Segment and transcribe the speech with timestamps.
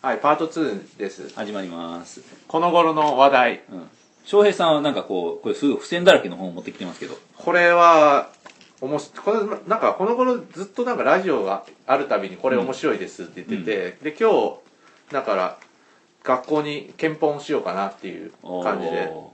[0.00, 1.34] はい、パート2です。
[1.34, 2.22] 始まります。
[2.46, 3.62] この頃の話題。
[3.72, 3.88] うん。
[4.24, 7.18] 翔平さんはなんかこう、これすごい付箋だらけの本を持ってきてますけど。
[7.36, 8.30] これは、
[8.80, 14.58] おもしこれなんかこの頃ずっとなんかラジオがあるたびにこれ面白いですって言ってて、で今日
[15.12, 15.58] だから
[16.22, 18.30] 学校に検本しようかなっていう
[18.62, 19.32] 感じでお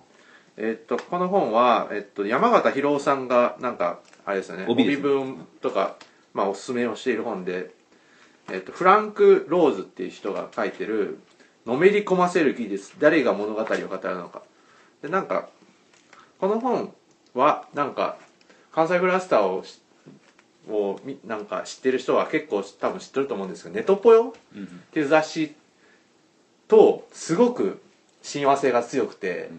[0.57, 5.96] えっとこの本は、えっと、山形博夫さんがなんかあれですよね帯文とか、
[6.33, 7.73] まあ、おすすめをしている本で、
[8.51, 11.19] えっと、フランク・ローズっていう人が書いてる
[11.66, 13.80] 「のめり込ませる技術誰が物語を語る
[14.16, 14.43] のか」
[15.02, 15.48] でなんか
[16.39, 16.95] この本
[17.35, 18.16] はなんか
[18.73, 19.80] 関西クラスターをし
[20.69, 24.61] をみなんか知ってる人は結構多分知ってると思うんですけど「ネトポヨ」っ
[24.93, 25.55] ていう雑誌
[26.69, 27.80] とすごく
[28.23, 29.51] 親和性が強くて、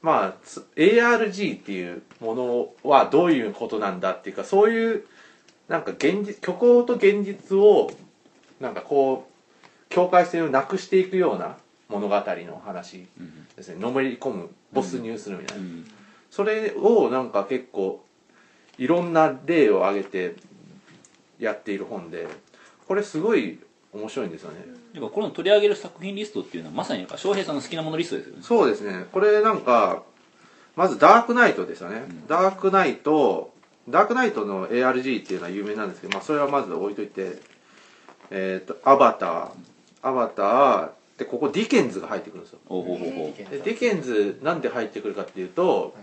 [0.00, 5.04] まあつ ARG っていうものはどういうことなんだっていうかそういう
[5.68, 7.90] なんか現実虚構と現実を
[8.60, 11.56] なんかこう境界線をなくしていくような
[11.88, 13.46] 物語の話うん。
[13.56, 13.80] ですね。
[13.80, 15.90] のめり込む没入するみたいな、うん。
[16.30, 18.04] それをなんか結構
[18.78, 20.36] いろんな例を挙げて
[21.38, 22.26] やっている本で
[22.86, 23.58] これすごい
[23.92, 24.58] 面白いんですよね、
[24.92, 28.42] てかこれの取り上げる作品リストっていうのはまさに翔平さんの好きなものリストですよね。
[28.42, 29.06] そうですね。
[29.12, 30.02] これなんか
[30.74, 32.26] まずダークナイトですよね、ん。
[32.26, 33.54] ダークナイト
[33.88, 37.38] ダークナイトの ARG っていうのは有名なんですけど、まあ、それはまず置いといて
[38.30, 39.50] えっ、とアバター
[40.02, 42.58] アバターでここディケンズが入ってくるんですよ。
[42.68, 43.50] おうほうほうほう。
[43.50, 45.94] でディケンズなんで入ってくるかっていうと、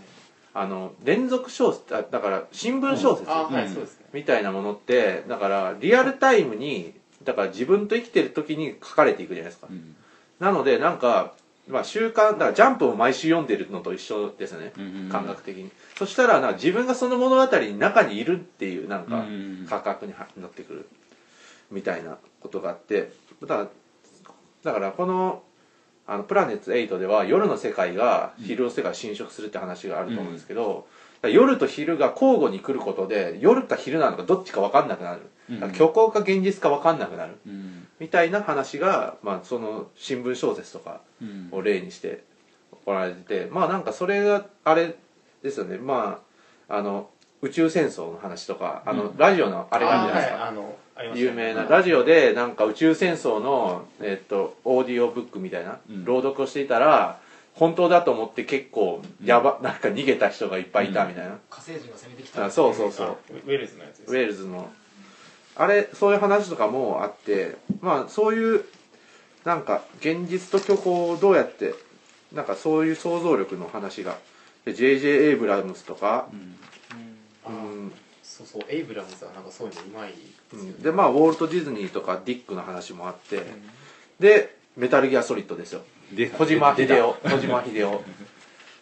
[0.52, 4.06] あの連続小説あだから新聞小説、あはい、うんそうですね。
[4.12, 9.96] みたいなものってだからリアルタイムにだから自分と生きてる時に書かれていくじゃないですか、うん。
[10.38, 11.32] なのでなんか、
[11.68, 15.08] まあ、週刊だからジャンプを毎週読んでるのと一緒ですね、うんうんうん。
[15.08, 15.70] 感覚的に。
[15.96, 19.24] そしたらなんか自分がその物語の中にいるっていうなんか
[19.68, 20.88] 感覚にはなってくる
[21.74, 23.10] みたいなことがあって
[23.42, 23.68] だから
[24.62, 25.42] だからこの
[26.06, 30.86] あのプラネッツ8では夜の世界が昼の世界を侵食するって話があると思うんですけど、
[31.22, 35.60] だから夜と昼が交互に来ることで夜か昼なのかどっちか分かんなくなる、うん。
[35.72, 37.38] 虚構か現実か分かんなくなる。
[37.46, 37.86] うん。
[37.98, 41.48] みたいな話が、まあ、その新聞小説とかうん。
[41.52, 42.22] を例にして
[42.84, 44.96] 行われててまあなんかそれがあれ
[45.42, 45.78] ですよね。
[45.78, 46.20] ま
[46.68, 47.08] ああの
[47.40, 49.16] 宇宙戦争の話とかあの、うん。
[49.16, 50.52] ラジオのあれがあるじゃないですか、
[51.14, 56.04] 有名なラジオでなんか宇宙戦争の、えっとオーディオブックみたいなうん。
[56.04, 57.18] 朗読をしていたら
[57.54, 62.46] 本当だと思って結構やば、なんか逃げた人がいっぱいいたみたいな、火星人が攻めてきた。
[62.46, 63.06] あそうそうそう。
[63.06, 63.10] あ
[63.46, 64.70] ウェルズのやつですウェルズの。
[65.56, 68.64] あれそういう話とかもあってまあそういう
[69.44, 71.74] なんか現実と虚構をどうやって
[72.32, 74.16] なんかそういう想像力の話が。
[74.64, 75.28] で J.J.
[75.28, 76.26] エイブラムスとか、
[78.24, 80.16] そうそうエイブラムズはなんかそういうのうまいで
[80.50, 80.72] すよね。
[80.82, 83.42] でまあウォルト・ディズニーとかディックの話もあって、
[84.18, 85.82] でメタルギアソリッドですよ。
[86.12, 87.16] で小島秀夫。
[87.28, 88.02] 小島秀夫。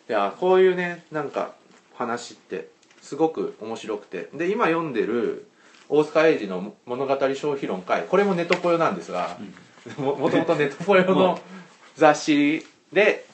[0.09, 1.55] いやこういうねなんか
[1.95, 2.69] 話って
[3.01, 4.29] すごく面白くて。
[4.33, 5.47] で今読んでる
[5.89, 9.37] 大塚英治の物語消費論会これもネトポヨなんですが、
[9.99, 11.39] ももともとネトポヨの
[11.97, 13.27] 雑誌で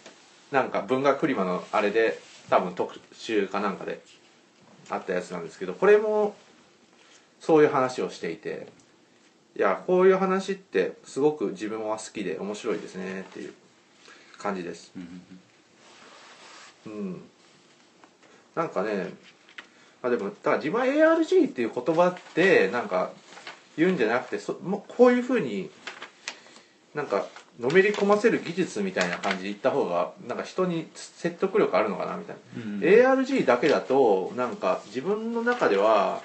[0.50, 2.18] なんか文学フリマのあれで
[2.48, 4.00] 多分特集かなんかで
[4.90, 6.34] あったやつなんですけどこれも
[7.40, 8.68] そういう話をしていて
[9.56, 13.54] いやこういう話ってすごく自分は好きで面白いですねっていう
[14.38, 14.92] 感じです。
[14.96, 15.22] うん
[16.86, 17.22] うん
[18.54, 19.12] なんかね
[20.02, 23.10] あでもだから自分は ARG っていう言葉ってなんか
[23.76, 25.70] 言うんじゃなくてそもうこういうふうに
[26.94, 27.26] なんか
[27.58, 32.62] のめり込ませる技術みたいな感じで言った方がなんか人に説得力あるのかなみたいな。
[32.64, 32.80] うん。
[32.80, 36.22] ARG だけだとなんか自分の中では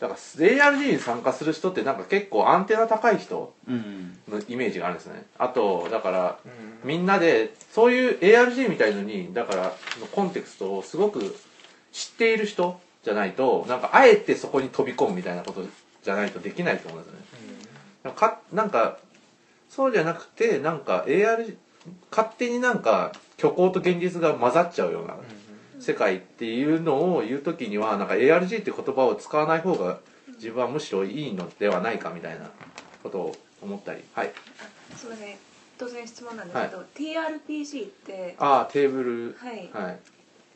[0.00, 5.26] だから ARG に参加する人ってなんか結構アンテナ高い人うんのイメージがあるんですね。
[5.38, 9.62] あとだからうんみんなでそういう ARG みたいのにだから
[10.00, 11.36] のコンテクストをすごく
[11.92, 15.64] 知っている人じゃないとなんかあえてそこに飛び込むみたいなこと
[16.02, 17.26] じゃないとできないと思うんですよね。
[18.52, 18.96] なんか
[19.74, 21.56] そうじゃなくてなんか ARG
[22.10, 25.16] 勝手になんか虚構と現実が混ざっちゃうような
[25.80, 29.98] 世界っていうのを言う時にはなんか ARG って言葉を使わない方が
[30.34, 32.50] 自分はむしろいいのではないかみたいな
[33.02, 34.04] ことを思ったり。
[34.12, 34.32] はい。
[34.94, 35.36] すみません
[35.78, 39.36] 突然質問なんですけど、TRPG ってああテーブル。
[39.38, 39.70] はい。
[39.72, 39.98] はい。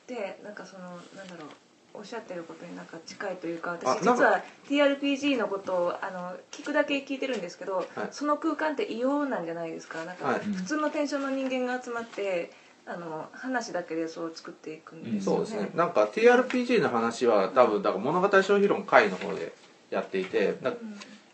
[0.07, 1.49] でなんかそのなんだろう
[1.99, 7.87] おっしゃってることになんか近いというかあ私実は TRPG のことをあの聞くだけ聞いてるんですけど、はい。
[8.11, 10.05] その空間って異様なんじゃないですか。
[10.05, 10.41] なんか、はい。
[10.41, 12.51] 普通のテンションの人間が集まって
[12.87, 15.71] あの話だけでそう作っていくんですよね、そうですね。
[15.75, 19.53] なんか TRPG の話は多分だから物語消費論会の方で
[19.91, 20.77] やっていてだうん。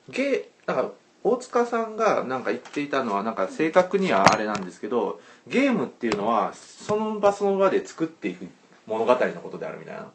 [0.08, 0.90] ゲーだから
[1.24, 8.48] 大塚さんがなんか言っていたのはなんか正確にはあれなんですけどゲームっていうのはその場その場で作っていく
[8.86, 10.06] 物語のことであるみたいな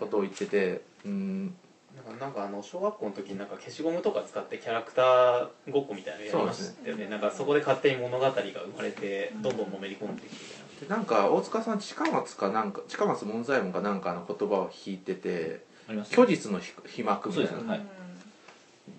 [0.00, 1.54] ことを言っててうん。
[1.94, 7.08] なんかなんかあの小学校の時になんか消しゴムとか使ってキャラクターごっこみたいなのやりましたよね。
[7.08, 15.64] なんかそこで勝手に物語が生まれてどんどんのめり込んでいくみたいなでなんか大塚さん近松かなんか近松門左衛門かなんかの言葉を引いてて
[16.04, 17.50] 虚実のひ飛膜みたいな。
[17.62, 17.78] ねはい。
[17.78, 17.82] っ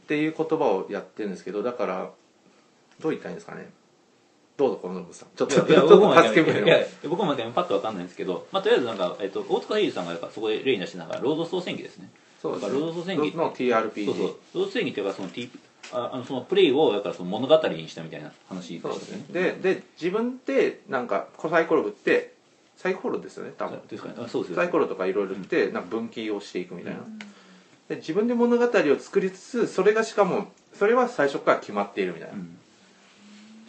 [0.08, 2.10] ていう言葉をやってるんですけどだから
[3.00, 3.70] どう言ったらいいんですかね
[4.58, 5.30] どうぞこのさん。
[5.36, 12.10] ちょっといや僕もと助けていやいや僕もパッとわかんないんですけど、まあ、とりあえずなんか、えっと、大塚英二さんがやっぱそこで例に出してなんか労働総選挙ですね。
[12.42, 14.28] そうですだから労働総選挙の TRPG そうそう。
[14.54, 15.50] 労働選挙っていうかその T
[15.94, 19.26] ああのそのプレイをだからその物語にしたみたいな話でそうしたよね。
[19.32, 22.34] ででで自分でなんかサイコロ振って
[22.78, 23.80] サイコロですよね多分。
[23.88, 24.16] ですかね。
[24.18, 27.00] あそうですよサイコロとかいろいろ振ってなんか分岐をしていくみたいな、
[27.90, 28.70] で自分で物語を
[29.00, 32.58] 作りつつそれがしかもそれは最初から決まっているみたいな、うん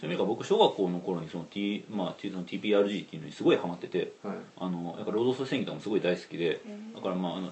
[0.02, 4.36] そういう意味では僕小学校の頃にその T、まあ、T その TPRG っていうのにすごいハマっててはい。
[4.58, 6.60] あのやっぱ労働総選挙とかもすごい大好きで
[6.96, 7.50] だからまああの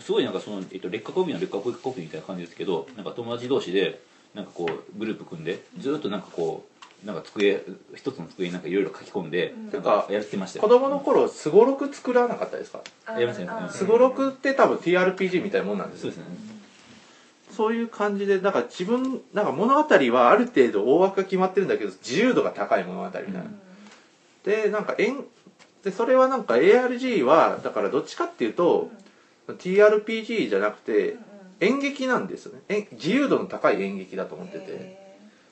[0.00, 4.00] すごいなんかその、えっと、劣化コピーの劣化コピーみたいな感じですけどなんか友達同士で
[4.34, 6.64] なんかこうグループ組んでずっとなんかこ
[7.04, 7.62] うなんか机
[7.94, 9.70] 一つの机になんかいろいろ書き込んでうん。
[9.70, 12.80] なんかやってました子よ供の頃すごろく作らなかったですか？
[13.06, 13.48] あやりましたね。
[13.50, 16.12] あすごろくって多分 TRPG みたいなもんなんですよ。
[16.12, 16.51] そうですね
[17.52, 23.60] そういう感じでだから自分なんか物語はある程度大枠が決まってるんだけど自由度が高い物語みたいな、うん。
[24.44, 25.24] でなんか演
[25.84, 28.88] でそれはなんか ARG はだからどっちかっていうと、
[29.48, 31.16] TRPG じゃなくて
[31.60, 32.60] 演劇なんですよね。
[32.68, 35.02] え自由度の高い演劇だと思ってて。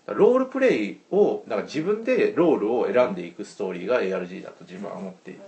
[0.07, 5.41] ロールプレイをだから自分でロールを選んでいくストーリーが ARG だと自分は思っていて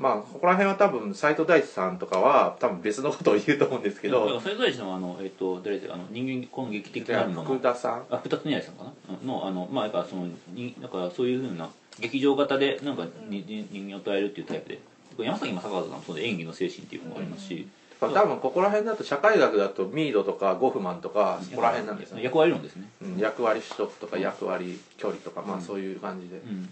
[0.00, 8.04] まあここら辺は多分斎藤大地さんとかは多分別のことを言うと思うんですけだからどそれぞれのあの、えっと誰であの人間この劇的なるもの福田さん。
[8.10, 8.92] あ二つ宮井さんかな？
[9.20, 9.26] うん。
[9.26, 11.68] のあのまあやっぱそのになんかそういうふうな
[12.00, 14.80] 劇場型でなんかにに人間を捉えるっていうタイプで。
[15.18, 17.68] 山崎正和さんもそうで演技の精神っていうのがありますし、
[18.00, 22.22] 多分ここら辺だと社会学だとミードとかゴフマンとかそこら辺なんですよね。
[22.22, 23.18] 役割論ですね、うん。
[23.18, 26.70] 役割取得とか役割距離とかまあそういう感じで、うん、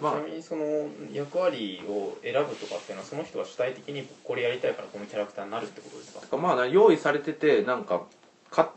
[0.00, 6.36] まあちなみにその役割を選ぶとかっていうのはその人が主体的にこれやりたいからこのキャラクターになるってことですか？
[6.36, 8.02] まあ用意されててなんか
[8.50, 8.72] か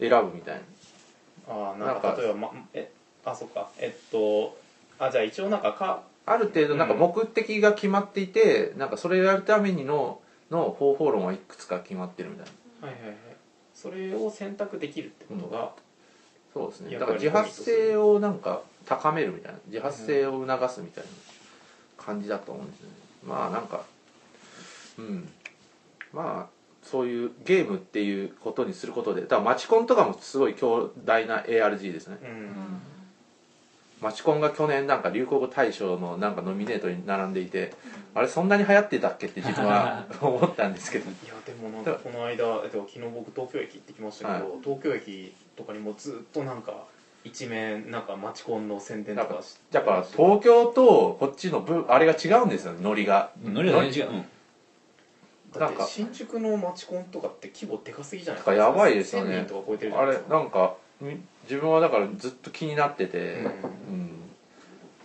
[0.00, 1.54] 選ぶみたいな。
[1.54, 2.90] ああななんか例えば、ま、え
[3.24, 3.70] あそっか。
[3.78, 4.56] えっと
[4.98, 10.20] あじゃあ一応なんかかある程度なんか目的が決まっていて、なんかそれをやるためにの
[10.50, 12.46] の方法論はいくつか決まってるみたい
[12.82, 12.88] な。
[12.88, 13.16] はいはいはい。
[13.74, 15.72] それを選択できるってことが、
[16.52, 16.92] そうですね。
[16.92, 21.10] 役だから割自発性をなんか高めるみたいな自発性を促すみたいな
[22.02, 22.94] 感じだと思うんですよね。
[23.26, 23.82] まあなんか
[24.98, 25.28] うん。
[26.12, 32.16] まあそういうゲームっていうことにすることでだからマチコンとかもすごい強大な ARG ですね。
[32.22, 32.80] うん。
[34.00, 37.74] マチコンが去年なんか流行語大賞のなんかノミネートに並んでいて
[38.14, 41.10] あれそんなに流行ってたっけって自分は 思ったんですけど。
[41.10, 44.60] いやでもなんかこの間えっと昨日僕東京駅行ってきましたけど、はい。
[44.62, 46.86] 東京駅とかにもずっとなんか
[47.24, 53.32] 一面なんかマチコンの宣伝とかしだから東京とこっちの部あれが違うんですよねノリが。
[53.44, 53.82] ノリが。
[53.82, 54.24] 全然違う、うん
[55.50, 59.36] だってなんか新宿のマチコンとかって規模でかすぎじゃないなんかやばいですよね。
[59.36, 63.44] 1000人とか超えてるじゃあれなんかみ自分はだからずっと気になってて、うん。
[63.44, 64.10] うん。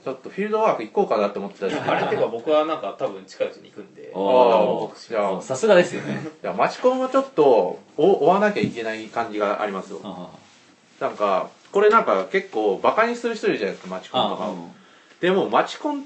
[0.03, 4.11] ちょっとフィールドワーク行こうかなって思ってたしあれっていうか僕はなんか多分近いうちに行くんで。
[4.13, 6.19] ああさすがですよね。
[6.43, 10.01] いやマチコンはちょっと追追わなきゃいけない感じがありますよ。
[10.03, 10.29] あ
[10.99, 14.53] なんかこれなんか結構バカにする人いるじゃないですかマチあコンとかを。
[14.53, 14.83] あ
[15.21, 16.05] でもマチコン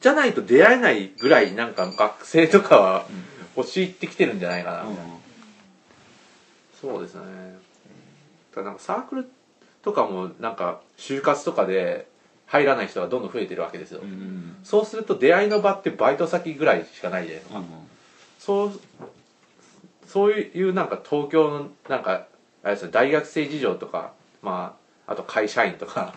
[0.00, 3.06] じゃないと出会えないぐらいなんか学生とかは
[3.56, 5.14] 陥ってきてるんじゃないかなみたいな、
[6.80, 7.22] そうですね。
[8.54, 9.30] ただなんかサークル
[9.82, 12.08] とかもなんか就活とかで
[12.46, 17.58] 入らない人がどんどん増えてるわけですよ、うんうんそうすると出会いの場ってバイト先ぐらいしかないじゃないですか。
[17.60, 17.64] うん。
[18.38, 18.80] そう
[20.06, 22.26] そういうなんか東京のなんか
[22.62, 24.12] あれですね大学生事情とか
[24.42, 24.76] ま
[25.06, 26.14] ああと会社員とか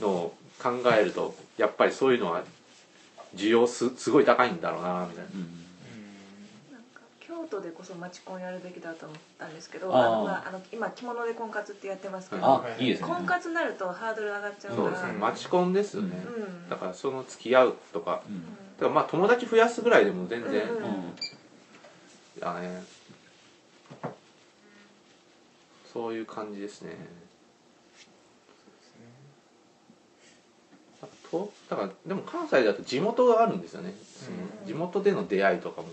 [0.00, 2.42] のを考えるとやっぱりそういうのは
[3.34, 5.30] 需要すすごい高いんだろうなみたいな。
[5.34, 5.66] うん。
[7.20, 12.46] 京都でこそマチコンやるべきだと思ったんですけどあの、まあ、あの今着物で婚活ってやってますけど。
[12.46, 12.86] あい。
[12.86, 13.08] いですね。
[13.08, 15.18] 婚活になるとハードル上がっちゃうそうからですね。
[15.18, 16.68] マチコンですよね、うん。
[16.70, 18.22] だからその付き合うとか。
[18.28, 18.42] うん。
[18.44, 18.48] だ
[18.80, 21.16] からまあ友達増やすぐらいでも全然、うんうんうん。
[22.40, 22.84] だね
[25.96, 26.90] そういう感じですね。
[31.00, 35.88] なんかとだからでも関西だと地元があるんですよね、その地元での出会いとかも。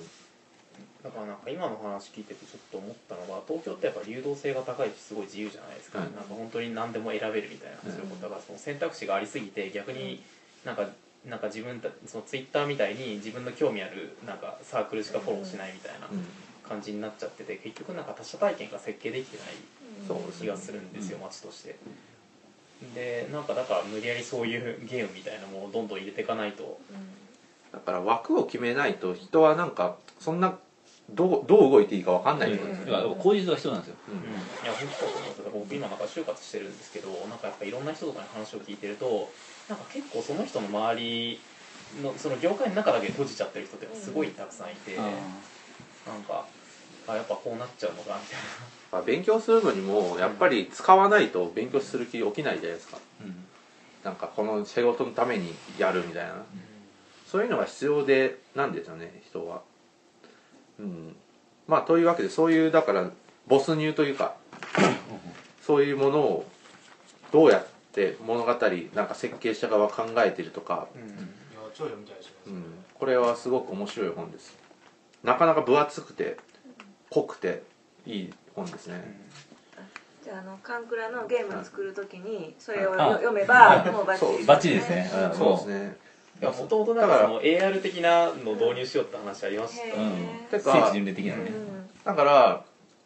[1.03, 6.07] だからなんか今の話聞いててちょっと思ったのが東京ってやっぱ流動性が高いしすごい自由じゃないですか、はい。
[6.12, 10.22] なんか本当に何でも選べるみたいなそういうことだからその選択肢がありすぎて逆に
[10.65, 10.88] なんか
[11.25, 16.25] なんか自分たそのツイッターみたいに自分の興味あるなんかサークルしかフォローしないみたいなうん。
[16.63, 19.48] 感じになっちゃってて結局なんか他者体験が設計できてない
[20.39, 21.75] 気がするんですよ、街として。
[22.95, 26.79] でなんかだから無理やりそういうゲームみたいなものをどんどん入れていかないと。
[27.72, 30.57] だから枠を決めないと人はなんかそんな
[31.10, 33.95] どうどう動いていいか分かんないよね、だから口実が必要なんですよ。
[34.10, 35.51] うん、いや本当そうだと思うんですよ。
[35.53, 39.29] 僕今なんか就活してるんですけどなんかやっぱいろんな人とかに話を聞いてると
[39.67, 41.39] なんか結構その人の周り
[42.01, 46.45] のその業界の中だけで閉じちゃってる人ってすごいたくさんいて、なんか
[47.07, 48.39] あやっぱこうなっちゃうのかみたい
[48.91, 52.98] まあ勉強するのにもやっぱり使わないと勉強する気起きないじゃないですか。
[53.22, 53.45] うん。
[54.03, 56.36] なんかこの仕事のためにやるみたいな。
[56.36, 56.45] な、
[57.25, 59.62] そういうのが必要でなんですよね人は。
[60.79, 61.15] うん。
[61.67, 63.10] まあというわけでそういうだから
[63.48, 64.36] 没入というか
[65.62, 66.45] そういうものを
[67.31, 68.60] どうやって物語なん
[69.07, 71.01] か設計者側考えてるとか、うん。
[71.01, 71.17] いや
[71.74, 72.33] 超読みたいですね。
[72.48, 74.55] うん、これはすごく面白い本です。
[75.24, 76.38] なかなか分厚くて
[77.13, 77.62] 濃くて
[78.08, 79.01] いい本ですね、
[80.24, 83.13] じゃああのカンクラのゲームを作るときにそれをあ。
[83.13, 84.46] 読めばもうバッチリ。
[84.48, 85.12] バッチリですね。
[85.13, 85.38] うん。
[85.38, 85.98] そうですね。
[86.41, 91.43] いやもともとなんかその AR 的なのを導入しようって話ありましたへよーて聖地か巡礼的なね。
[91.43, 91.89] うん。
[92.03, 92.63] だから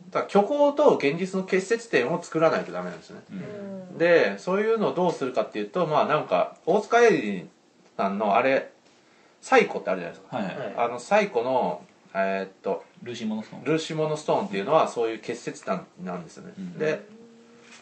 [0.10, 3.22] だから虚構と現実の結節点を作らないとダメなんですね。
[3.32, 3.98] うん。
[3.98, 7.50] でそういうのをどうするかっていうとまあなんか大塚英二
[7.98, 8.72] さんのあれ
[9.42, 10.74] サイコってあるじゃないですか、はい。
[10.78, 11.82] あのサイコの
[12.14, 13.63] えーっとルーシー・モノストーン。
[13.63, 16.77] ルーシモノストーンっていうのはそういう結節点なんですよね、うん。
[16.77, 17.01] で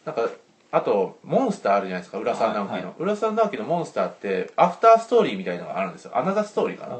[0.06, 0.30] なんか
[0.72, 2.18] あとモンスターあるじゃないですか。
[2.18, 2.94] 浦沢直樹の、はいはい。
[3.00, 6.18] 浦沢直樹のモンスターってアフターストーリーみたいのがあるんですよ。
[6.18, 6.98] アナザーストーリーかな。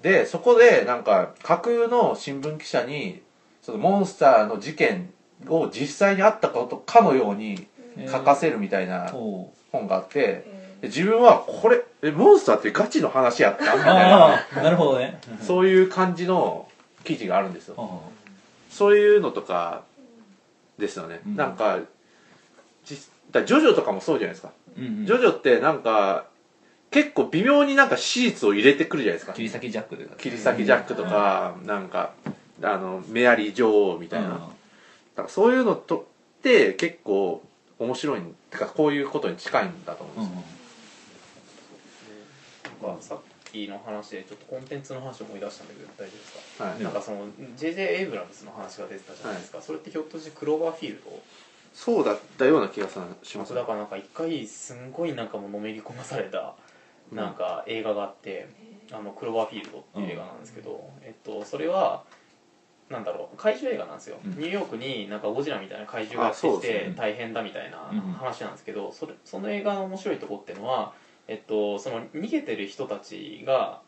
[0.00, 3.22] でそこでなんか架空の新聞記者に
[3.60, 5.12] そのモンスターの事件
[5.48, 7.66] を実際にあったことかのように
[8.10, 9.12] 書かせるみたいな
[9.70, 13.76] 本があってえで自分はこれえモンスターってガチの話やった？
[13.76, 14.34] みたいな。
[14.34, 15.20] ああなるほどね。
[15.40, 16.68] そういう感じの
[17.04, 17.74] 記事があるんですよ。
[17.78, 18.00] あ
[18.70, 19.82] そういうのとか
[20.78, 21.36] ですよね、うん。
[21.36, 21.80] なんか
[22.84, 25.06] 実だジョジョとかもそうじゃないですか、ーうんうん。
[25.06, 26.26] ジョジョってなんか
[26.90, 29.32] 結構微妙になんか史実を入れてくるじゃないですか。
[29.32, 32.12] 切り裂きジャックで切り裂きジャックとか、なんか
[32.62, 34.50] あのメアリー女王みたいな、だか
[35.22, 36.06] らそういうのと
[36.40, 37.42] って結構
[37.78, 40.44] 面白いんてかこういうことに近いんだと思うんうんですよ、
[42.88, 43.18] なんかさっ
[43.52, 46.64] きの話でちょっとコンテンツの話を思い出したんだけど大丈夫ですか？
[46.64, 46.82] はい。
[46.82, 51.10] なんかその JJ エイブラムスの話が出てたじゃないですか、それってひょっとしてクローバーフィールド？
[51.74, 56.54] そうだったような気がさします僕だからなんか一回すんごいなんかもうのめり込まされた
[57.10, 58.48] なんか映画があって
[58.92, 62.04] 「あのクローバーフィールド」っていう映画なんですけど、えっとそれは
[62.90, 64.32] なんだろう怪獣映画なんですよ、うん。
[64.32, 70.92] ニューヨークになんかゴジラみたいな怪獣がやってきて大変だみたいなうん話なんですけどそれその映画の面白いとこっていうのは、
[71.28, 73.80] えっと、その逃げてる人たちが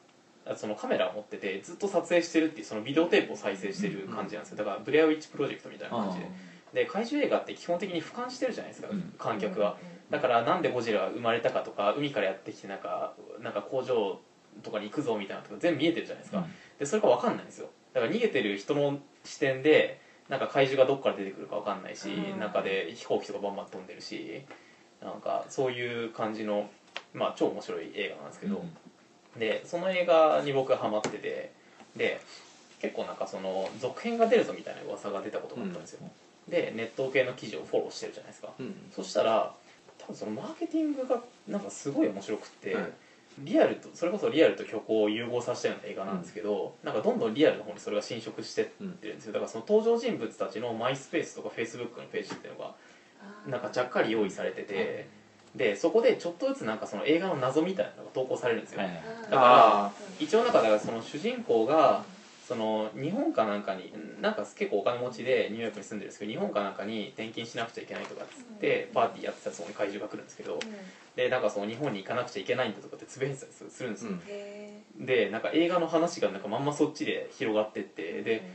[0.56, 4.58] そのカメラを持っててずっと撮影してるっていうそのビデオテープを再生してる感じなんですよ。
[4.58, 6.26] だからブレアウィッチプロジェクトみたいな感じで。
[6.74, 9.14] で怪獣映画って基本的に俯瞰してるじゃないですか、うん。
[9.16, 9.76] 観客が
[10.10, 14.18] だからなんでゴジラが生まれたかとか海からやってきてなんかなんか工場
[14.62, 16.44] とかに行くぞみたいなのとか全部見えてるじゃないですか、
[16.78, 17.70] でそれが分かんないんですよ。
[17.92, 22.40] だから逃げてる人の視点でなんか怪獣がどっから出てくるか分かんないし、うん。
[22.40, 24.42] 中で飛行機とかバンバン飛んでるし
[25.00, 26.68] なんかそういう感じの
[27.12, 28.64] まあ超面白い映画なんですけど、
[29.38, 31.52] でその映画に僕はハマってて
[31.96, 32.20] で
[32.80, 36.00] 結構なんかその続編が出るぞみたいな噂が出たことがあったんですよ、
[36.48, 38.74] でネット系の記事をフォローしてるじゃないですか、うん。
[38.94, 39.54] そしたら
[39.98, 42.92] 多分そのマーケティングがなんかすごい面白くって、はい。
[43.40, 49.32] リアルとそれこそリアルと虚構を融合させたような映画なんですけど、なんかどんどんリアルの方にそれが侵食してってるんですよ。
[49.32, 52.74] だからその登場人物たちのマイスペースとかフェイスブックのページっていうのが
[53.48, 55.08] なんかちゃっかり用意されてて、
[55.54, 58.96] でそこでちょっとずつなんかその映画の謎みたいなのが投稿されるんですよ、はいはい。
[59.30, 62.04] だからあ一応なんかだからその主人公が
[62.46, 70.58] その日本かなんかになんか結構お金持ちでニューヨークに住んでるんですけど日本かなんかに転勤しなくちゃいけないとかっつってパーティーやってたらそこに怪獣が来るんですけど
[71.16, 74.22] でなんかその日本に行かなくちゃいけないんだとかってつぶやいてたりするんですよ、うん。
[74.26, 78.50] へでなんか映画の話がなんかまんまそっちで広がってってで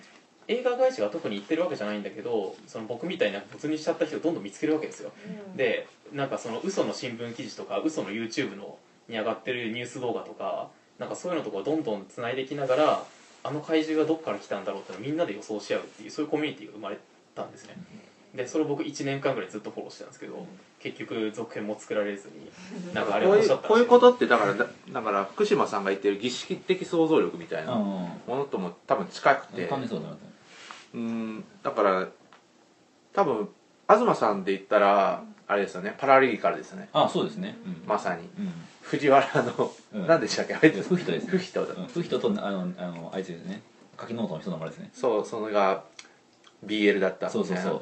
[0.47, 5.11] 映画会社が特に言ってるわけじゃないんだけどその僕みたいな没入しちゃった人をどんどん見つけるわけですよ。
[5.55, 13.03] でなんかその嘘の新聞記事とか嘘の YouTube のに上がってるニュース動画とかなんかそういうのとかをどんどんつないでいきながら
[13.43, 16.97] あの怪獣がどっから来たんだろうってのをみんなで予想し合うっていうそういうコミュニティが生まれ
[17.35, 17.75] たんですね。
[18.35, 20.45] でそれを僕1年間ぐらいずっとフォローしてたんですけど
[20.79, 27.81] 結局続編も作られずになんかあれこういうこういうことってだからだだから福島さんが言ってる儀式的想像力みたいなうん。
[27.81, 29.67] ものとも多分近くて。
[30.93, 32.07] うんだから
[33.13, 33.49] 多分
[33.87, 35.95] 東さんで言ったらあれですよね。
[35.97, 36.87] パラリギカルですよね。
[36.93, 37.57] あそうですね。
[37.65, 37.83] うん。
[37.85, 38.21] まさに。
[38.21, 38.53] うん。
[38.81, 40.07] 藤原の、うん。
[40.07, 40.55] 何でしたっけ？
[40.55, 40.87] あれです。
[40.87, 41.29] 不人ですね。
[41.31, 41.87] 不人だ、うん。
[41.87, 43.61] 不人とあのあのあいつですね。
[43.97, 44.89] 柿ノートの人の名前ですね。
[44.93, 45.83] そうそれが
[46.65, 47.43] BL だったみたいうな。
[47.43, 47.81] そそうそう。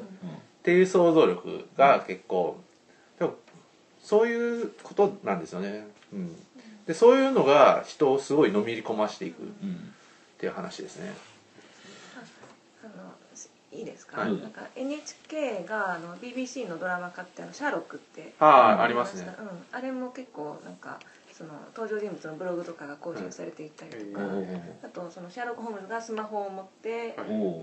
[0.64, 2.58] ていう想像力が結構、
[3.18, 3.34] でも
[4.02, 6.36] そういうことなんですよね、うん、
[6.86, 9.46] でそういうのが人をすごいのめり込ましていくっ
[10.38, 11.12] ていう話ですね
[13.78, 14.36] いいですか、はい。
[14.36, 19.32] なんか NHK があの BBC のドラマ化ってあのシャーロックってああ、りますね。
[19.38, 20.98] うん、あれも結構なんか
[21.32, 24.24] その登場人物のブログとかが更新されていったりとか、
[24.82, 27.14] あとそのシャーロック・ホームズがスマホを持って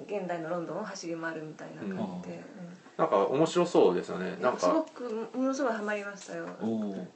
[0.08, 2.42] 現代のロンドンを走り回るみたいな感じで、
[2.98, 4.30] なんか面白そうですよね。
[4.30, 6.48] うんなんすごかくものすごいハマりましたよ。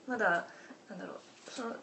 [0.06, 0.46] まだ
[0.90, 1.18] なんだろう
[1.50, 1.76] その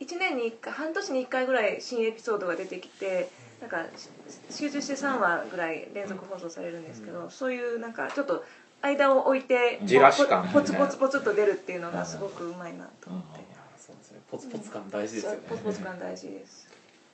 [0.00, 3.28] 1年に1回半年に1回ぐらい新エピソードが出てきて
[3.62, 4.10] なんかし
[4.54, 8.44] 集中して3話ぐらい連続放送されるんですけど、そういうなんかちょっと
[8.82, 14.20] 間を置いてじらし感ポツポツポツっと出るっていうのがすごくうまいなと思って、いやそうですね。
[14.28, 15.38] ポツポツ感大事ですよね。
[15.48, 16.68] ポツポツ感大事です。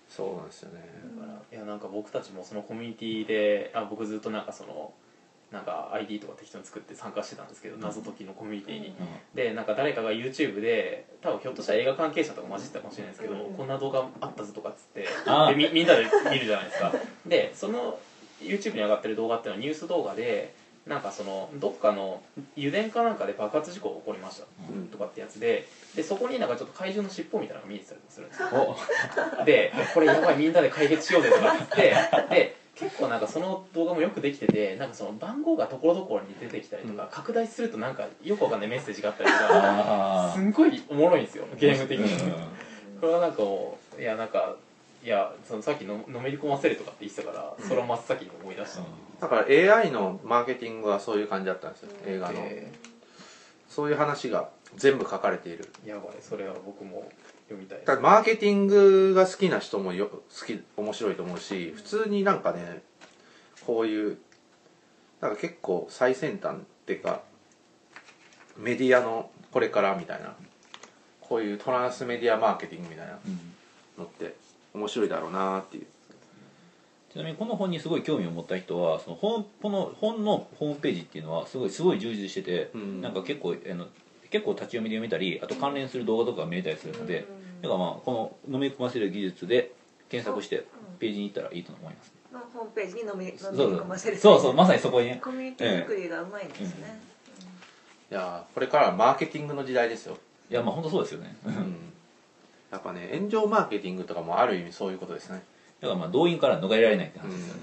[0.08, 0.80] そうなんですよね。
[1.20, 4.92] だからいやなんか僕たちもそのコミュニティであ僕ずっとなんかその
[5.52, 8.94] なんか ID とか適当に作って参加してたんですけど謎解きのコミュニティに、
[9.34, 13.54] でなんか誰かが YouTube で多分ひょっとしたら映画関係者とか混じってたかもしれないですけど、うん。
[13.54, 15.08] こんな動画あったぞとかっつってで
[15.56, 16.92] みみんなで見るじゃないですか。
[17.26, 17.98] でその
[18.42, 20.54] YouTube に上がってる動画っていうのはニュース動画で
[20.86, 22.22] なんかそのどっかの
[22.56, 24.88] 油田かなんかで爆発事故が起こりましたうん。
[24.88, 28.48] とかってやつででそこになんかちょっと怪獣の尻尾みたいなのが見えてたりするんですよ。
[29.40, 29.44] お。
[29.44, 31.94] でこれやばいみんなで解決しようぜとかっつって
[32.30, 39.48] で結構なんかその動画もよくできててなんかその番号がところどころに出てきたりとか、拡大するとなんかよくわかんないメッセージがあったりとか
[40.30, 42.32] あすんごいおもろいんですよゲーム的に、うん
[43.00, 44.56] これはなんかもういやなんか
[45.04, 48.82] いやそのさっきののめり込ませるとかって言ってたから、それを真っ先に思い出した、
[49.20, 52.34] だから AI のマーケティングはそういう感じだったんですよ映画の。
[52.34, 52.72] で
[53.68, 55.70] そういう話が全部書かれている。
[55.86, 57.08] やばいそれは僕も
[57.48, 57.82] 読みたい。
[57.84, 62.82] だマーケティングが好きな人もよ好き面白いと思うし普通になんかね
[63.66, 64.18] こういう
[65.20, 67.22] なんか結構最先端っていうか
[68.56, 70.34] メディアのこれからみたいな
[71.20, 73.38] こういうトランスメディアマーケティングみたいなうん。
[73.98, 74.36] のって
[74.74, 75.86] 面白いだろうなっていう。
[77.12, 83.00] ちなみにこの本にすごい興味を持った人はその本この本のホームページっていうのはすごいすごい充実してて、うん。
[83.00, 83.86] なんか結構あの
[84.30, 87.26] 結構立ち読みで読めたりあと関連する動画とかが見れたりするので、
[87.62, 89.72] だからまあこの飲み込ませる技術で
[90.08, 90.66] 検索して
[90.98, 93.38] ページに行ったらいいと思います、のホームページに飲み飲み
[93.78, 94.18] 込ませる。
[94.18, 95.08] そうそうまさにそこに。
[95.08, 97.00] ねコミュニティ作りがうまいんですね、
[98.10, 100.18] いやーこれからはマーケティングの時代ですよ、
[100.50, 101.36] いやまあ本当そうですよね。
[101.46, 101.54] うん、
[102.70, 105.42] やっぱね炎上マーケティングとかもある意味そういうことですね。
[105.80, 107.60] だからまあ動員から逃れられないって話ですよね、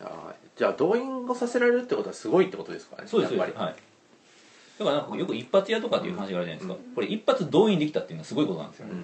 [0.00, 3.34] いやーじゃあ動員をさせられるってことはすごいってことですかねそうです。
[3.34, 3.64] やっぱり。
[3.64, 3.74] はい
[4.78, 9.02] だからなんかよく一発屋とかっていう話があるじゃないですか、これ一発動員できたっていうのはすごいことなんですよ、うん。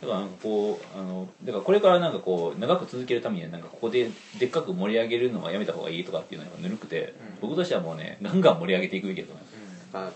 [0.00, 9.56] だからなんかこうあのだからこれからなんかこう長く続けるためにはなんかここででっかく盛り上げるのはやめた方がいいとかっていうのがぬるくて、うん僕としてはもうねガンガン盛り上げていくべきだと思います
[9.92, 10.10] まあ、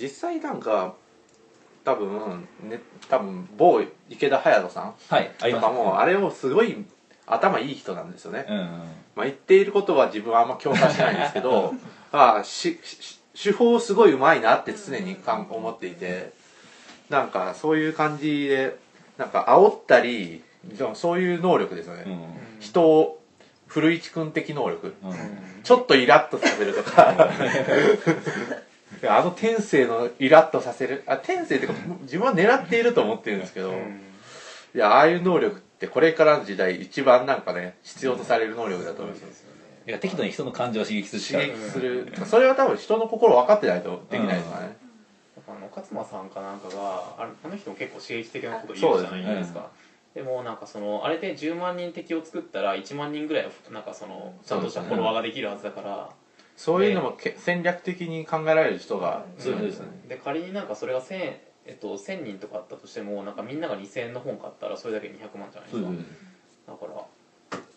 [0.00, 0.94] 実際なんか
[1.84, 6.84] 多分ね多分某池田隼人さんはいありますとかもあれをすごい
[7.26, 8.64] 頭いい人なんですよね、うんうん。
[8.64, 11.74] まあ、言っていることは自分はあんま共感しないんですけど
[12.12, 16.32] まあしし手法すごいうまいなって常にかん思っていて
[17.10, 18.76] なんかそういう感じで
[19.18, 20.42] なんか煽ったり
[20.94, 22.60] そういう能力ですよね、うん。
[22.60, 23.22] 人を
[23.66, 24.94] 古市君的能力。
[25.02, 25.12] うん。
[25.62, 27.30] ちょっとイラッとさせるとか。
[29.08, 31.02] あの天性のイラッとさせる。
[31.06, 33.74] あ天性っていうか自分は狙っていると思ってるんですけど、
[34.74, 39.55] いやああいう能力ってこれからの時代一番なんかね必要とされる能力だと思いますよ
[39.86, 42.12] いや適度に人の感情を刺激する刺力激する。
[42.26, 44.76] それは多分人の心分かってないとできないですからね、
[45.46, 49.70] あの勝間さんかなんかがあれあの人も結構刺激的なこと言うじゃないですか。
[50.14, 56.10] でもなんかそのあれで10万人敵を作ったら1万人ぐらいなんかそのちゃんとしたフォロワーができるはずだから。
[56.56, 66.94] そういうのもけ戦略的に考えられる人が強いんですよね、で仮になんかそれが 1000, えっと、1000人とかあったとしてもなんかみんなが2000円の本買ったらそれだけで200万じゃないですか、だから。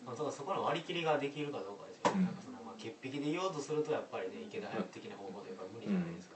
[0.08, 2.24] まあ、ただそこの割り切りができるかどうかうん。
[2.24, 6.36] なんかそのまあ潔癖で言おうとするとやっぱりね池田隼人的な方法でやっぱ無理じゃないですか、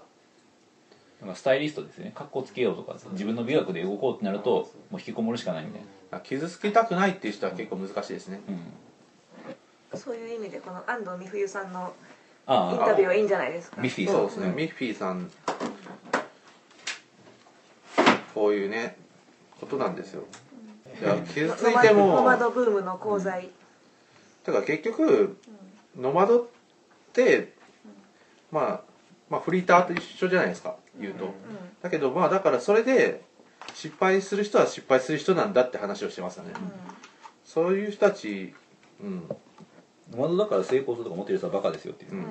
[1.21, 2.11] なんかスタイリストですね。
[2.13, 8.41] 格好つけようとか自分の美学で動こうってなるともう引きこもるしかないみたいな、傷つけたくないっていう人は結構難しいですね。
[8.47, 9.99] うん。
[9.99, 11.93] そういう意味でこの安藤美冬さんの
[12.47, 13.79] インタビューはいいんじゃないですか。
[13.79, 15.31] ミッフィーさんそうですね、ミッフィーさん
[18.33, 18.97] こういうね
[19.59, 20.23] ことなんですよ。
[20.99, 23.49] いや傷ついてもノマドブームの功罪、
[24.43, 25.37] てか結局
[25.97, 26.45] ノマドっ
[27.13, 27.53] て
[28.51, 28.81] まあ
[29.29, 31.31] まあフリーターと一緒じゃないですか言うと、うん
[31.81, 33.23] だけどまあだからそれで
[33.73, 36.51] 失敗する人は失敗する人なんだって話をしてますよね、
[37.43, 38.53] そういう人たち
[39.01, 39.27] うん。
[40.11, 42.25] ノマドだから成功するとか思ってる人はバカですよっていう、うん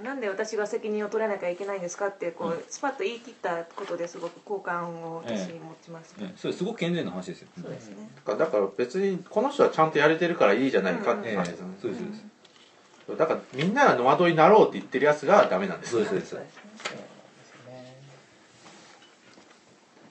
[0.00, 7.48] なんで私が責任を取らなきゃいけないんですかってこう、スパッと言い切ったことですごく好感を私持ちます、ねそれすごく健全な話ですよ。
[7.60, 13.18] そうですね、だからだから別にこの人はちゃんとやれてるからいいじゃないかってですよね、そうですそうです。
[13.18, 15.92] だからみんながノマドになろうって言ってるやつがダメなんです。
[15.92, 16.60] そうですそうです。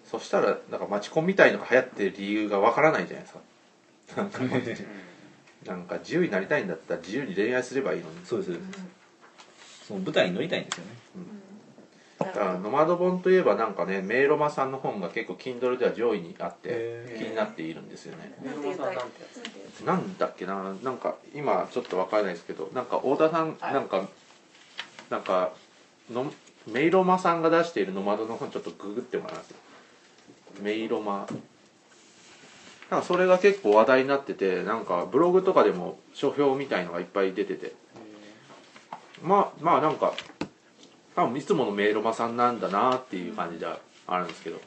[0.06, 3.40] そしたらなんかマチコンみたいのが流行ってる理由がわからないじゃないですか。
[4.18, 4.40] なんか
[5.66, 8.26] なんか自由になりたいんだったら自由に恋愛すればいいのに。
[8.26, 9.01] そうですそうです
[9.92, 10.92] その舞台に乗りたいんですよね。
[12.18, 18.32] だからノマド本といえばなんかねメイロマさんの本が結構 Kindle では上位にあってへ気になっているんですよね。
[19.84, 23.74] なんだっけななんか今ちょっとわからないですけどなんか太田さんはい。
[23.74, 24.08] なんか
[25.10, 25.52] なんか
[26.12, 26.32] の
[26.68, 29.56] メイロマさんが出しているノマドの本ちょっとググってもらいます
[30.62, 31.28] メイロマ。
[32.92, 37.74] なんかそれが結構話題になっててなんかブログとかでも書評みたいのがいっぱい出てて
[39.24, 40.14] まあまあなんか
[41.16, 44.60] 多分いつものメイロマさんなんだなっていう感じではあるんですけど。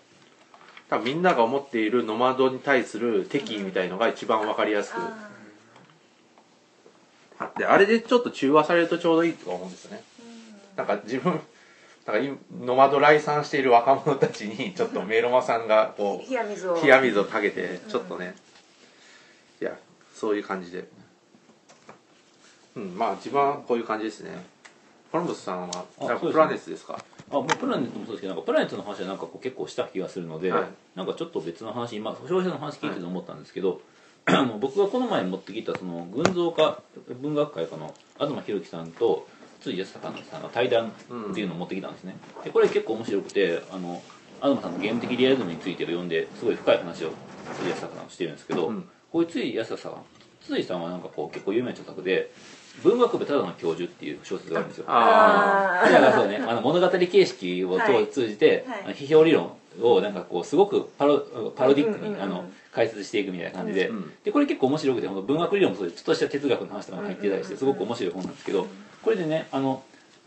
[0.89, 5.31] 多分みんなが思っているノマドに対する敵意みたいのが一番わかりやすくあ
[7.39, 7.65] あって。
[7.65, 10.03] あれでちょっと中和されるとちょうどいいと思うんですよね。
[10.77, 11.41] なんか自分
[12.07, 16.75] なんかいノマド来産している若者たちに ちょっとメイロマさんがこー冷や水を。
[16.75, 18.35] う冷や水をかけてちょっとね、
[19.61, 19.77] いや
[20.15, 20.87] そういう感じで
[22.77, 24.31] うんまあ自分はこういう感じですね。
[25.13, 26.99] コロンブスさんはあそうプラネスですか？
[27.31, 30.65] あもうプラネットもそうですけどなんかプラネットの話はなんかこう結構した気がするので、はい。
[30.97, 33.81] なんかちょっと別の話今消費者の話聞いてて思ったんですけど、
[34.27, 36.81] あの僕がこの前持ってきたその群像家
[37.21, 39.27] 文学会家の東博樹さんと
[39.61, 44.03] 辻康隆さんが対談っていうのを持ってきたんですね、でこれ結構面白くてあの
[44.43, 47.11] 東さんのゲーム的リアリズムについてを読んですごい深い話を
[47.57, 48.89] 辻康隆さんはしてるんですけど、うん。
[49.13, 50.03] こういう辻康隆さん
[50.47, 52.31] 辻さんはなんかこう結構有名な著作で
[52.83, 54.85] 「文学部ただの教授」っていう小説があるんですよ。
[54.89, 58.09] ああだからそうね、あの物語形式をはい。
[58.09, 58.95] 通じて、はい。
[58.95, 61.21] 批評理論をなんかこうすごくパロ
[61.57, 65.99] パロディックに、うんうんうんあの解説していくみたいな感じで、うんでこれ結構面白くて文学理論もそうです。
[65.99, 68.67] ちょっとした哲学の話とかも入ってたりしてすごく面白い本なんですけど
[69.01, 69.85] これでねあの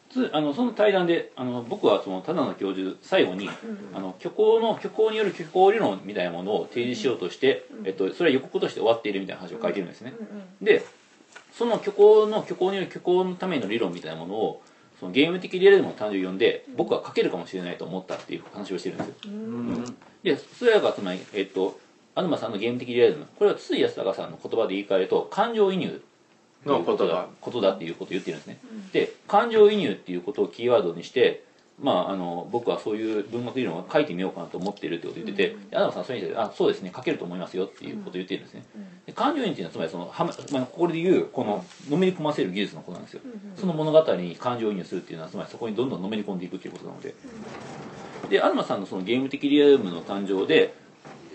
[0.09, 3.49] つあのその対談であの僕はそのただの教授最後に、
[3.93, 10.13] あの虚構の虚構による虚構理論みたいなものを提示しようとして、えっと、それは予告として終わっているみたいな話を書いてるんですね。
[10.17, 10.65] うんうん。
[10.65, 10.85] で
[11.57, 14.61] その虚構の虚構による虚構のための理論みたいなものを
[14.99, 19.13] そのゲーム的リアリズムの誕生を読んで僕は書けるかもしれないと思ったっていう話をしてるんですよ。
[19.25, 19.97] うん。
[20.23, 21.79] でそれがつまり、えっと
[22.15, 26.01] 東さんのゲーム的リアリズムこれは筒井康隆さんの言葉で言い換えると感情移入
[26.65, 27.27] ということだ。
[27.39, 28.59] ことだっていうことを言ってるんですね、
[28.91, 31.43] で感情移入っていうことをキーワードにして
[31.79, 38.63] まあ、あの僕はそういう文学理論を書いてみようかなと思ってるってことを言ってて、でアダムさんはそれに対してあそうですね書けると思いますよっていうことを言ってるんですね、
[39.05, 43.21] で感情移入っていうのはつまりそのはま、まあ、ここで言うこののめり込ませる技術のことなんですよ、
[43.55, 47.13] その物語に感情移入するっていうのはつまりそこにどんどんのめり込んでいくっていうことなので、
[48.29, 50.73] でアダムさんのそのゲーム的リアルムの誕生で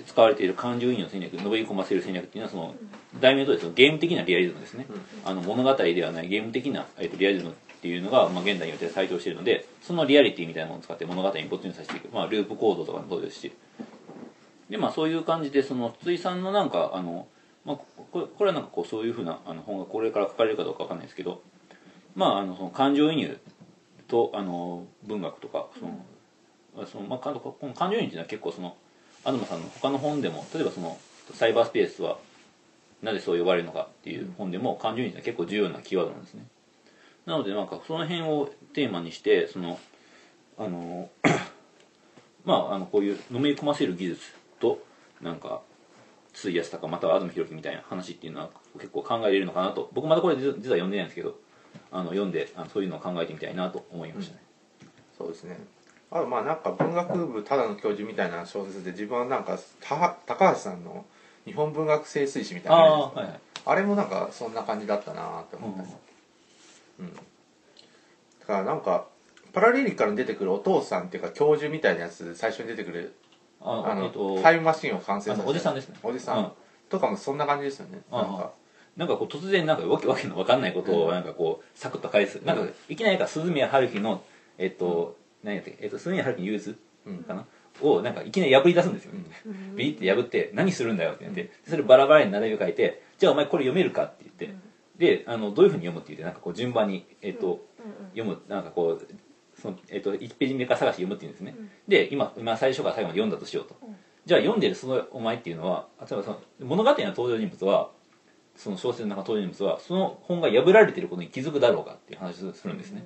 [0.06, 2.74] 使われている感情移入の戦略のめり込ませる戦略っていうのはその
[3.20, 4.86] 題名とそのゲーム的なリアリズムですね、
[5.24, 13.52] あの物語ではないゲーム的な、えっとリアリズムっていうのが、まあ、現代において採用しているのでそのリアリティみたいなものを使って物語に没入させていく、まあ、ループ構造とかもそうですし。
[14.70, 17.26] でまあそういう感じでその筒井さんのなんかあの、
[17.64, 17.76] まあ、
[18.12, 21.42] これこれはなんかこうそういうふうなあの本がこれから書かれるかどうかわかんないですけど
[22.14, 23.38] まああのその感情移入
[24.06, 28.76] とあの文学とかその、そのまあ、かこの感情移入っていうのは結構その
[29.24, 30.96] 東さんの他の本でも例えばその
[31.34, 32.18] サイバースペースは
[33.02, 36.44] なぜそう呼ばれるのかっていう本でも感情移入っていうのは結構重要なキーワードなんですね
[37.26, 39.78] なのでなんかその辺をテーマにしてその
[40.58, 41.08] あの
[42.44, 44.80] まああのこういうのめり込ませる技術と
[45.20, 45.62] なんか
[46.32, 49.88] 筒井康隆または東博樹みたいな話っていうのは結構考えれるのかなと。
[49.92, 51.36] 僕まだこれ実は読んでないんですけど
[51.90, 54.42] あの読んであのそういうのを考えてみたいなと思いましたね、
[55.16, 55.58] そうですね。
[56.10, 61.04] あとまあなんか文学部ただの教授みたいな小説で自分はなんかた高橋さんの
[61.44, 63.40] 日本文学清水史みたいあなのあはいはい。
[63.64, 65.88] あれもなんかそんな感じだったなって思ったり。
[65.88, 65.98] うん、だ
[68.46, 69.06] からなんか
[69.52, 73.14] パラレリカルに出てくるお父さんっていうか教授みたいなやつで最初に出てくる
[73.60, 75.96] ああの、えっとタイムマシンを完成させたあのおじさんですね。
[76.02, 76.52] おじさん、うん。
[76.88, 78.02] とかもそんな感じですよね。
[78.10, 78.52] なんか。
[78.96, 84.22] なんかこう突然なんかわけ わけのわかんないことをなんかこうサクッと返す、なんかいきなりか鈴宮春日の
[84.58, 87.24] えっと、何やったっけ、えっと、鈴宮春日のユーズうん。
[87.24, 87.46] かな、
[87.80, 89.12] をなんかいきなり破り出すんですよ、
[89.46, 89.76] うん。
[89.76, 94.54] ビリって破って何するんだよって言ってそれバラバラに並びを書いてじゃあお前これ読めるかって言って、
[94.98, 97.60] であのどういうふうに読むって言ってなんかこう順番に、えっと
[98.14, 99.06] 読むなんかこう
[99.60, 101.54] その、えっと、1ページ目から探して読むっていうんですね、
[101.88, 103.76] で今今最初から最後まで読んだとしようと、
[104.24, 107.90] じゃあ読んでるそのお前っていうのは例えばその物語の登場人物は
[108.56, 113.02] その小説の中の登場人物はその本が破られてることに気づくだろうかっていう話をするんですね、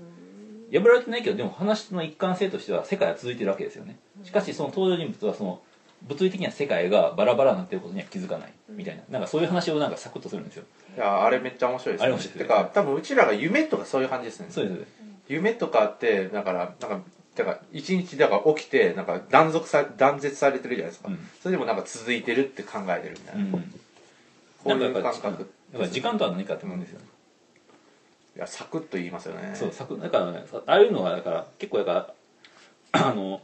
[0.73, 3.99] 破られてないけどでも話の一貫性としては世界は続いてるわけですよね。
[4.23, 5.63] しかしその登場人物はその
[6.03, 9.03] 物理的な世界がバラバラになってることには気づかないみたいな。
[9.11, 10.65] なんかそういう話をなんかサクッとするんですよ。
[10.97, 14.47] いやあれめっちゃ面白いですあれ面白いですてか多分うちらが夢とかそういう感じですね。
[14.51, 14.87] そうです。
[15.29, 17.01] 夢とかってだからなんか
[17.35, 21.19] だから一日だから起きてなんか断続さ断絶されてるじゃないですか、うん。
[21.43, 23.53] それでもなんか続いてるって考えてるみたいな、うん。
[23.53, 23.61] こ
[24.67, 25.51] ういう感なんかやっぱ覚。
[25.73, 27.07] だから時間とは何かって思うんですよね、
[28.37, 29.53] いやサクッと言いますよね。
[29.55, 32.15] そう作だからねさああいうのはだから結構だから
[33.09, 33.41] あの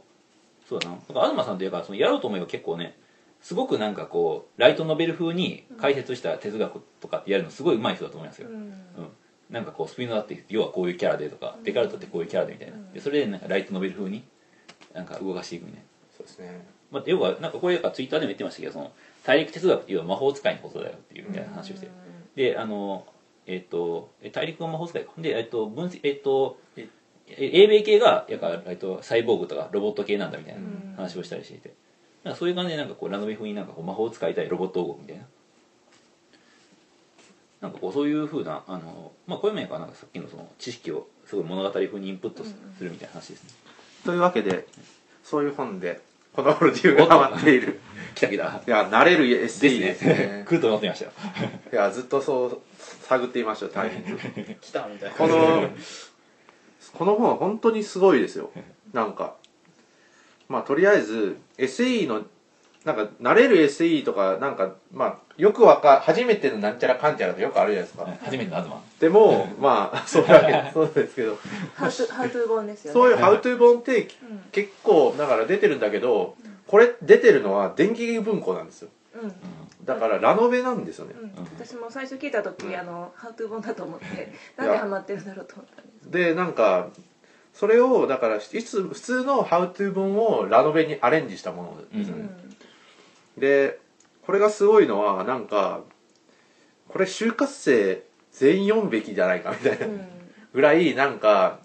[0.67, 0.95] そうだな。
[0.95, 2.97] だから東さんというかそのやろうと思えば結構ね
[3.41, 8.55] すごくなんかこうライトノベル風に解説した哲学とかってやるのすごい上手い人だと思いますよ、うん。
[8.55, 8.73] うん。
[9.49, 12.77] なんかこうスピノだって要はこういうキャラでとか、デカルトってこういうキャラでみたいな。
[12.93, 14.23] でそれでなんかライトノベル風に
[14.93, 15.85] なんか動かしていくみたいな、
[16.17, 16.65] そうですね。
[16.91, 18.91] まあ、要はなんかこれツイッターでも言ってましたけどその
[19.25, 21.89] 大陸哲学っていうのは魔法使いのことだよっていうみたいな話をして、
[22.35, 23.05] であの
[23.45, 25.11] えっ、とえ大陸の魔法使いか。
[25.17, 26.87] でえっ、と分析えっ、とえ
[27.37, 30.61] 英米系がやから、えっと、サイボーグとかロボット系なんだみたいな
[30.97, 31.73] 話をしたりしていて、
[32.23, 35.23] なんかそういう感じでなんかこうラノベ風になんかこう魔法を使いたいロボット王国みたいな。
[37.61, 43.49] なんかこうそういうふうなあの、まあ、こういう面からなんかさっきのその知識をすごい物語風にインプットすするみたいな話ですね、
[44.03, 44.67] というわけで
[45.23, 46.01] そういう本で
[46.33, 47.79] この頃自由がハマっている。
[48.15, 48.61] 来た来た。
[48.67, 50.45] いや慣れるエッセイでですすねね。
[50.49, 51.11] 来ると思ってましたよ。
[51.71, 52.61] いやずっとそう
[53.03, 54.55] 探っていましたよタイミング。
[54.59, 55.15] 来たみたいな。
[55.15, 55.69] この
[56.97, 58.51] この本は本当にすごいですよ。
[58.93, 59.35] なんか。
[60.49, 62.23] まあとりあえず SE の
[62.85, 68.07] なんか慣れる SE とかなんかまあよくわか初めてのなんちゃらかんちゃらってよくあるじゃないですか。
[68.23, 71.37] 初めての東でもまあ そうだけそうですけど。
[71.75, 72.93] ハウトハウトゥー本ですよね。
[72.93, 74.07] そういう「How to 本ってうん。
[74.51, 76.35] 結構だから出てるんだけど
[76.67, 78.89] これ出てるのは電気文庫なんですよ。
[79.21, 79.33] うん
[79.83, 81.13] だからラノベなんですよね。
[81.21, 81.43] うん。
[81.43, 86.89] 私も最初聞いた時、あのハウトゥー本だと思ってなんでハマってるんだろうと思ったんですでなんか
[87.53, 92.29] それをだからいつ普通の「How to 本をラノベにアレンジしたものですよね、
[93.37, 93.79] で
[94.25, 95.81] これがすごいのはなんか
[96.87, 99.93] これ就活生全員読むべきじゃないかみたいなうん。
[99.93, 100.13] うん
[100.53, 101.59] ぐらいなんか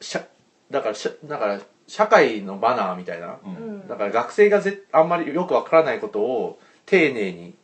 [0.00, 0.24] しゃ
[0.70, 3.38] だからしゃだから社会のマナーみたいな。
[3.44, 3.88] うんうん。
[3.88, 7.54] だから学生がぜあんまりよくわからないことを丁寧に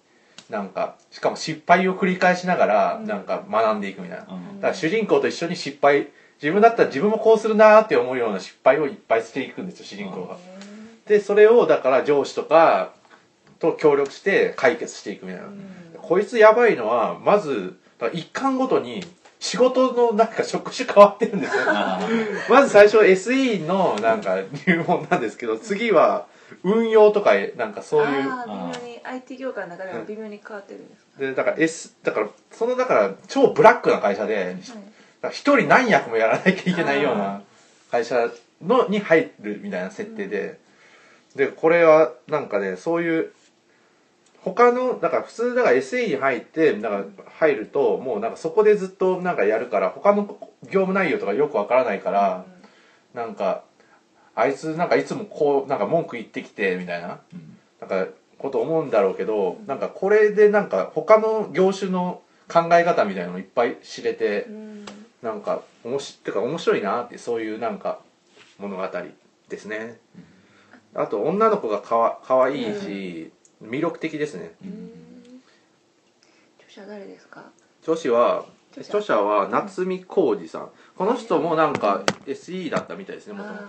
[0.49, 3.07] なんかしかも失敗を繰り返しながらうん。
[3.07, 4.61] なんか学んでいくみたいな、だうん。
[4.61, 6.09] から主人公と一緒に失敗
[6.43, 10.37] 自分だったら自分もこうするなーって思うような失敗をいっぱいしていくんですよ主人公が。
[11.07, 12.93] でそれをだから上司とか
[13.59, 15.49] と協力して解決していくみたいな、
[16.01, 17.79] こいつやばいのはまず
[18.15, 19.05] 一巻ごとに
[19.39, 21.63] 仕事のなんか職種変わってるんですよ。
[22.49, 26.27] まず最初 SE のなんか入門なんですけど次は
[26.63, 34.57] 運用とかなんかそういうああ微妙に IT 業界の中でも微妙に変わってるんですか、でだから S だからそのだから超ブラックな会社ではい。
[34.57, 34.81] だか
[35.23, 37.43] ら一人何役もやらなきゃいけないような
[37.91, 38.31] 会社
[38.63, 40.59] のに入るみたいな設定で、
[41.35, 43.33] でこれはなんかねそういう
[44.43, 47.05] 他のだから普通だから SE に入ってだから
[47.39, 50.25] 入るともうなんかそこでずっとなんかやるから他の
[50.65, 52.47] 業務内容とかよくわからないから、
[53.13, 53.65] なんか
[54.35, 57.21] あいつなんかいつもこうなんか文句言ってきてみたいな。
[57.33, 57.59] うん。
[57.81, 58.07] なんか
[58.39, 64.87] こと思うんだろうけどなんかこれでなんか他の業種の考え方みたいなのいっぱい知れてうん。
[65.23, 68.01] なんかおもしてか面白いなってそういうなんか
[68.59, 68.89] 物語
[69.49, 69.99] ですね。
[70.95, 73.31] あと女の子がかわかわいいし
[73.63, 74.53] 魅力的ですね。
[74.65, 75.43] うん。
[76.67, 77.45] 著者誰ですか？
[77.83, 78.99] 女子は著者。
[78.99, 80.71] 著者は夏見浩二さん。
[80.97, 83.67] この人もなんか SE だったみたいですねもともとあ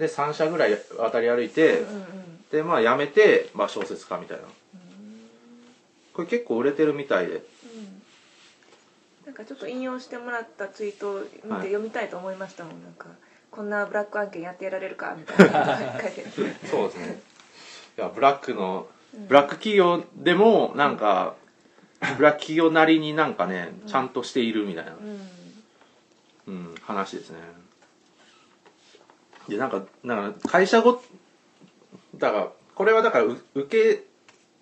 [0.00, 2.04] で3社ぐらい渡り歩いてーうんうん。
[2.50, 4.44] でまあ辞めて、まあ、小説家みたいな。
[6.14, 7.34] これ結構売れてるみたいで。
[7.34, 7.42] うん。
[9.26, 11.60] なんかちょっと引用してもらったツイートを見てはい。
[11.64, 12.82] 読みたいと思いましたもん。
[12.82, 13.06] なんか
[13.50, 15.76] こんなブラック案件やってやられるかみたいな。
[16.70, 17.22] そうですね。
[17.98, 18.88] いやブラックの
[19.28, 21.34] ブラック企業でもなんか
[22.16, 25.30] ブラック企業なりになんかねちゃんとしているみたいな、うん。
[26.46, 27.38] うん、話ですね
[29.50, 31.02] でなんかなんか会社ご
[32.18, 34.04] だからこれはだからう受け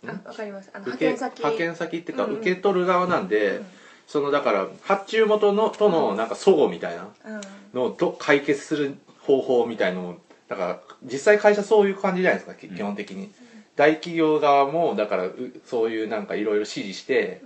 [0.06, 1.38] あわかりますあの受け派遣先。
[1.38, 2.40] 派遣先っていうか、うんうん。
[2.40, 3.66] 受け取る側なんで、うん
[4.08, 7.40] そのだから発注元のとのなんか齟齬みたいなうん。
[7.74, 10.16] のをど解決する方法みたいのも
[10.48, 13.30] だから実際会社そういう感じじゃないですかき基本的に、
[13.76, 15.34] 大企業側もだからう
[15.66, 17.42] そういうなんかいろいろ指示して、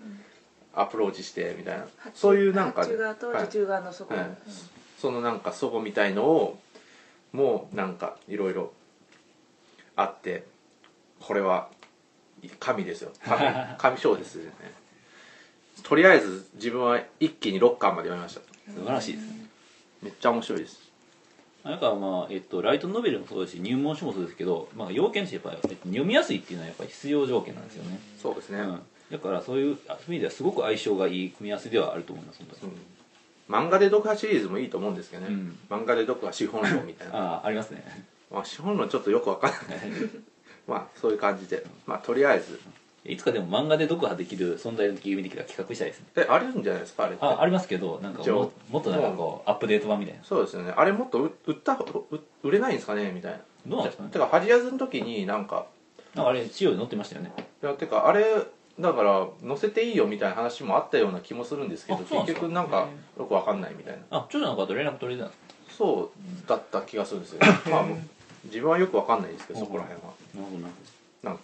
[0.72, 1.84] アプローチしてみたいな。
[1.98, 4.24] 発注そういうなんか発注側と受注側のそこ、はい。
[4.24, 4.36] うん。
[5.00, 6.60] そのなんか齟齬みたいのを
[7.32, 8.72] もうなんかいろいろ
[9.96, 10.44] あって
[11.20, 11.68] これは
[12.58, 13.12] 神ですよ。
[13.24, 13.40] 神
[13.78, 14.52] 神賞ですね。
[15.82, 18.40] とりあえず自分は一気に6巻まで読みました。
[18.72, 19.46] 素晴らしいですね。
[20.02, 20.92] めっちゃ面白いです。
[21.64, 32.72] なんかまあ、えっと、ライトノベルもそうですし入門書もそうですけど、まあ、要件としてやっぱり、えっと読みやすいっていうのはやっぱり必要条件なんですよね、そうですね、うん、だからそういう意味ではすごく相性がいい組み合わせではあると思います本当に、
[33.52, 35.58] 漫画で読破シリーズもいいと思うんですけどね、うん。
[35.68, 37.14] 漫画で読破資本論みたいな。
[37.20, 37.84] ああありますね。
[38.30, 39.60] まあ資本論ちょっとよくわかんない。
[40.66, 41.62] まあそういう感じで。
[41.86, 42.58] まあとりあえず。
[43.04, 46.06] いつかでも漫画で読破できる存在の的指的な企画したいですね。
[46.14, 47.24] えあるんじゃないですかあれって。
[47.24, 50.22] あありますけどなんかももっとなんかこうアップデート版みたいな。
[50.22, 50.72] そうですよね。
[50.76, 53.38] あれもっと売売ったう売れないんですかねみたいな。
[53.66, 54.10] どうなんですかね。
[54.10, 55.66] てか恥やずの時になんか。
[56.14, 57.32] なんかあれ資料に載ってましたよね。
[57.62, 58.24] いやてかあれ
[58.80, 64.18] だから載せていいよみたいな話もあったような気もするんですけど結局なんかよくわかんないみたいな。
[64.18, 67.40] あ長女の方と連絡取れてたんですそうだった気がするんですよ。
[67.70, 67.84] まあ
[68.44, 70.08] 自分はよくわかんないですけどそこら辺は。
[70.08, 70.74] かなるほどなる
[71.22, 71.42] なんか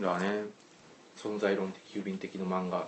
[0.00, 0.44] だからね。
[1.16, 2.86] 存在論的郵便的の漫画。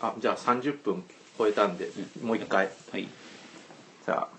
[0.00, 1.02] あじゃあ30分
[1.36, 1.90] 超えたんで
[2.22, 2.70] もう一回。
[2.92, 3.08] はい。
[4.04, 4.37] じゃあ